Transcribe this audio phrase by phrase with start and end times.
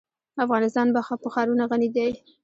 [0.43, 0.87] افغانستان
[1.23, 2.09] په ښارونه غني دی.